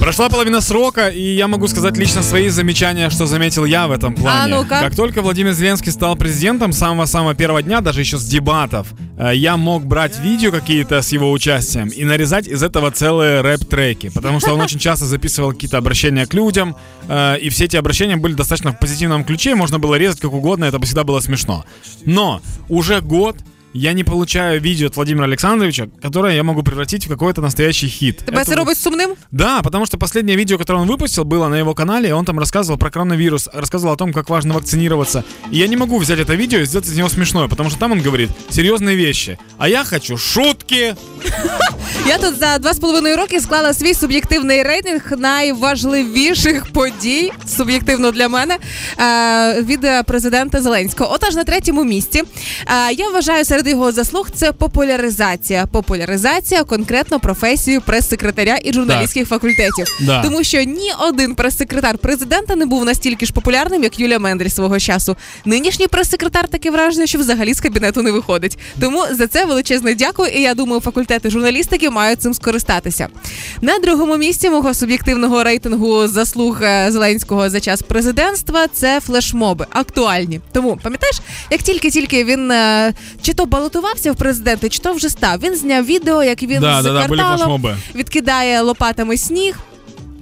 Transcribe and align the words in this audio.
Прошла 0.00 0.30
половина 0.30 0.62
срока, 0.62 1.08
и 1.08 1.34
я 1.34 1.46
могу 1.46 1.68
сказать 1.68 1.94
лично 1.98 2.22
свои 2.22 2.48
замечания, 2.48 3.10
что 3.10 3.26
заметил 3.26 3.66
я 3.66 3.86
в 3.86 3.92
этом 3.92 4.14
плане. 4.14 4.54
А 4.54 4.56
ну-ка. 4.56 4.80
Как 4.80 4.96
только 4.96 5.20
Владимир 5.20 5.52
Зеленский 5.52 5.92
стал 5.92 6.16
президентом, 6.16 6.72
самого-самого 6.72 7.34
первого 7.34 7.62
дня, 7.62 7.82
даже 7.82 8.00
еще 8.00 8.16
с 8.16 8.24
дебатов, 8.24 8.86
э, 9.18 9.32
я 9.34 9.58
мог 9.58 9.84
брать 9.84 10.18
видео 10.18 10.52
какие-то 10.52 11.02
с 11.02 11.12
его 11.12 11.30
участием 11.30 11.88
и 11.88 12.02
нарезать 12.04 12.48
из 12.48 12.62
этого 12.62 12.90
целые 12.90 13.42
рэп-треки, 13.42 14.08
потому 14.08 14.40
что 14.40 14.54
он 14.54 14.62
очень 14.62 14.78
часто 14.78 15.04
записывал 15.04 15.52
какие-то 15.52 15.76
обращения 15.76 16.24
к 16.24 16.32
людям, 16.32 16.76
э, 17.06 17.36
и 17.38 17.50
все 17.50 17.66
эти 17.66 17.76
обращения 17.76 18.16
были 18.16 18.32
достаточно 18.32 18.72
в 18.72 18.78
позитивном 18.78 19.22
ключе, 19.22 19.54
можно 19.54 19.78
было 19.78 19.96
резать 19.96 20.20
как 20.20 20.32
угодно, 20.32 20.64
это 20.64 20.80
всегда 20.80 21.04
было 21.04 21.20
смешно. 21.20 21.66
Но 22.06 22.40
уже 22.70 23.02
год 23.02 23.36
я 23.72 23.92
не 23.92 24.04
получаю 24.04 24.60
видео 24.60 24.86
от 24.86 24.96
Владимира 24.96 25.24
Александровича, 25.24 25.88
которое 26.02 26.34
я 26.34 26.42
могу 26.42 26.62
превратить 26.62 27.06
в 27.06 27.08
какой-то 27.08 27.40
настоящий 27.40 27.88
хит. 27.88 28.22
Це 28.26 28.32
вот- 28.32 28.56
робить 28.56 28.78
сумним? 28.78 29.10
да, 29.30 29.62
потому 29.62 29.86
что 29.86 29.98
последнее 29.98 30.36
видео, 30.36 30.58
которое 30.58 30.82
он 30.82 30.88
выпустил, 30.88 31.24
было 31.24 31.48
на 31.48 31.58
его 31.58 31.74
канале, 31.74 32.08
и 32.08 32.12
он 32.12 32.24
там 32.24 32.38
рассказывал 32.38 32.78
про 32.78 32.90
коронавирус, 32.90 33.48
рассказывал 33.52 33.92
о 33.92 33.96
том, 33.96 34.12
как 34.12 34.30
важно 34.30 34.54
вакцинироваться. 34.54 35.24
И 35.52 35.58
я 35.58 35.68
не 35.68 35.76
могу 35.76 35.98
взять 35.98 36.18
это 36.18 36.34
видео 36.34 36.58
и 36.60 36.66
сделать 36.66 36.86
из 36.88 36.96
него 36.96 37.08
смешное, 37.08 37.48
потому 37.48 37.70
что 37.70 37.78
там 37.78 37.92
он 37.92 38.00
говорит 38.00 38.30
серьезные 38.50 38.96
вещи. 38.96 39.38
А 39.58 39.68
я 39.68 39.84
хочу 39.84 40.16
шутки. 40.16 40.96
Я 42.06 42.18
тут 42.18 42.38
за 42.38 42.58
два 42.58 42.74
з 42.74 42.78
половиною 42.78 43.16
роки 43.16 43.40
склала 43.40 43.74
свій 43.74 43.94
суб'єктивний 43.94 44.62
рейтинг 44.62 45.12
найважливіших 45.18 46.66
подій, 46.66 47.32
суб'єктивно 47.56 48.10
для 48.10 48.28
мене, 48.28 48.56
е, 48.98 49.62
від 49.62 50.06
президента 50.06 50.62
Зеленського. 50.62 51.12
Отож, 51.14 51.34
на 51.34 51.44
третьому 51.44 51.84
місці 51.84 52.22
е, 52.66 52.92
я 52.92 53.08
вважаю 53.08 53.44
серед 53.44 53.68
його 53.68 53.92
заслуг 53.92 54.30
це 54.34 54.52
популяризація. 54.52 55.66
Популяризація 55.66 56.64
конкретно 56.64 57.20
професію 57.20 57.80
прес-секретаря 57.80 58.58
і 58.64 58.72
журналістських 58.72 59.28
факультетів. 59.28 59.86
Да. 60.00 60.22
Тому 60.22 60.44
що 60.44 60.62
ні 60.62 60.92
один 61.08 61.34
прес-секретар 61.34 61.98
президента 61.98 62.56
не 62.56 62.66
був 62.66 62.84
настільки 62.84 63.26
ж 63.26 63.32
популярним, 63.32 63.82
як 63.82 64.00
Юлія 64.00 64.18
Мендель 64.18 64.48
свого 64.48 64.78
часу. 64.78 65.16
Нинішній 65.44 65.86
прес-секретар 65.86 66.48
таке 66.48 66.70
враження, 66.70 67.06
що 67.06 67.18
взагалі 67.18 67.54
з 67.54 67.60
кабінету 67.60 68.02
не 68.02 68.10
виходить. 68.10 68.58
Тому 68.80 69.04
за 69.10 69.26
це 69.26 69.44
величезне 69.44 69.94
дякую. 69.94 70.30
І 70.30 70.40
я 70.40 70.54
думаю, 70.54 70.80
факультети 71.20 71.30
журналістики 71.30 71.90
мають 71.90 72.22
цим 72.22 72.34
скористатися. 72.34 73.08
На 73.60 73.78
другому 73.78 74.16
місці 74.16 74.50
мого 74.50 74.74
суб'єктивного 74.74 75.44
рейтингу 75.44 76.08
заслуг 76.08 76.62
е, 76.62 76.86
Зеленського 76.90 77.50
за 77.50 77.60
час 77.60 77.82
президентства 77.82 78.66
це 78.72 79.00
флешмоби 79.00 79.66
актуальні. 79.70 80.40
Тому 80.52 80.78
пам'ятаєш, 80.82 81.20
як 81.50 81.62
тільки-тільки 81.62 82.24
він 82.24 82.50
е, 82.50 82.92
чи 83.22 83.32
то 83.34 83.46
балотувався 83.46 84.12
в 84.12 84.16
президенти, 84.16 84.68
чи 84.68 84.78
то 84.78 84.92
вже 84.92 85.08
став. 85.08 85.40
Він 85.42 85.56
зняв 85.56 85.84
відео, 85.84 86.22
як 86.24 86.42
він 86.42 86.60
Да, 86.60 86.80
з 86.82 86.84
да, 86.84 86.92
да, 86.92 87.06
кварталом 87.06 87.36
флешмоби. 87.36 87.76
відкидає 87.94 88.60
лопатами 88.60 89.16
сніг. 89.16 89.56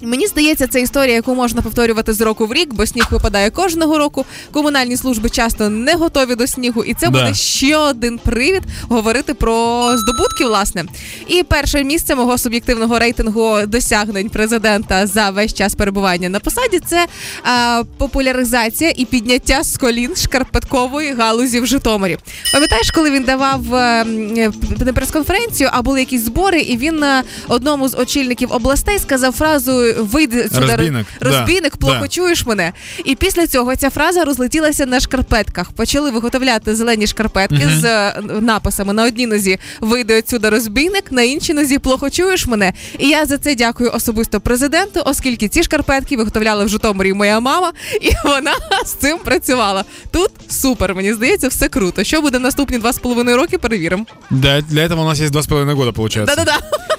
Мені 0.00 0.26
здається, 0.26 0.66
це 0.66 0.80
історія, 0.80 1.14
яку 1.14 1.34
можна 1.34 1.62
повторювати 1.62 2.12
з 2.12 2.20
року 2.20 2.46
в 2.46 2.52
рік, 2.52 2.74
бо 2.74 2.86
сніг 2.86 3.04
випадає 3.10 3.50
кожного 3.50 3.98
року. 3.98 4.24
Комунальні 4.52 4.96
служби 4.96 5.28
часто 5.30 5.68
не 5.68 5.94
готові 5.94 6.34
до 6.34 6.46
снігу, 6.46 6.84
і 6.84 6.94
це 6.94 7.06
Да. 7.06 7.12
буде 7.12 7.34
ще 7.34 7.76
один 7.76 8.18
привід 8.18 8.62
говорити 8.88 9.34
про 9.34 9.88
здобутки. 9.96 10.44
Власне, 10.44 10.84
і 11.28 11.42
перше 11.42 11.84
місце 11.84 12.14
мого 12.14 12.38
суб'єктивного 12.38 12.98
рейтингу 12.98 13.58
досягнень 13.66 14.28
президента 14.28 15.06
за 15.06 15.30
весь 15.30 15.54
час 15.54 15.74
перебування 15.74 16.28
на 16.28 16.40
посаді 16.40 16.80
це 16.86 17.06
а, 17.44 17.82
популяризація 17.98 18.92
і 18.96 19.04
підняття 19.04 19.62
з 19.62 19.76
колін 19.76 20.16
шкарпеткової 20.16 21.12
галузі 21.14 21.60
в 21.60 21.66
Житомирі. 21.66 22.18
Пам'ятаєш, 22.52 22.90
коли 22.90 23.10
він 23.10 23.22
давав 23.24 23.74
е, 23.74 24.00
м, 24.00 24.34
е, 24.36 24.52
не 24.84 24.92
прес-конференцію, 24.92 25.70
а 25.72 25.82
були 25.82 26.00
якісь 26.00 26.24
збори, 26.24 26.60
і 26.60 26.76
він 26.76 27.02
е, 27.02 27.22
одному 27.48 27.88
з 27.88 27.94
очільників 27.96 28.52
областей 28.52 28.98
сказав 28.98 29.32
фразу 29.32 29.85
Вийди 29.92 30.42
сюди, 30.42 30.60
Розбійник, 30.60 31.06
да, 31.20 31.26
розбійник, 31.30 31.76
плохо 31.76 31.98
да. 32.00 32.08
чуєш 32.08 32.46
мене. 32.46 32.72
І 33.04 33.14
після 33.14 33.46
цього 33.46 33.76
ця 33.76 33.90
фраза 33.90 34.24
розлетілася 34.24 34.86
на 34.86 35.00
шкарпетках. 35.00 35.72
Почали 35.72 36.10
виготовляти 36.10 36.76
зелені 36.76 37.06
шкарпетки 37.06 37.68
з 37.80 37.84
е, 37.84 38.22
написами 38.40 38.92
на 38.92 39.04
одній 39.04 39.26
нозі 39.26 39.58
Вийди 39.80 40.18
отсюда 40.18 40.50
розбійник, 40.50 41.12
на 41.12 41.22
іншій 41.22 41.54
нозі 41.54 41.78
плохо 41.78 42.10
чуєш 42.10 42.46
мене. 42.46 42.72
І 42.98 43.08
я 43.08 43.26
за 43.26 43.38
це 43.38 43.54
дякую 43.54 43.90
особисто 43.94 44.40
президенту, 44.40 45.02
оскільки 45.04 45.48
ці 45.48 45.62
шкарпетки 45.62 46.16
виготовляла 46.16 46.64
в 46.64 46.68
Житомирі 46.68 47.12
моя 47.12 47.40
мама, 47.40 47.72
і 48.00 48.10
вона 48.24 48.54
з 48.84 48.92
цим 48.92 49.18
працювала. 49.18 49.84
Тут 50.10 50.30
супер, 50.48 50.94
мені 50.94 51.14
здається, 51.14 51.48
все 51.48 51.68
круто. 51.68 52.04
Що 52.04 52.20
буде 52.22 52.38
наступні 52.38 52.78
два 52.78 52.92
з 52.92 52.98
половиною 52.98 53.36
роки, 53.36 53.58
перевіримо. 53.58 54.06
Для, 54.30 54.60
для 54.60 54.86
этого 54.86 55.00
у 55.00 55.04
нас 55.04 55.20
есть 55.20 55.32
два 55.32 55.40
с 55.40 55.46
половиной 55.46 55.74
года, 55.74 55.92
получается. 55.92 56.36
Да-да-да. 56.36 56.95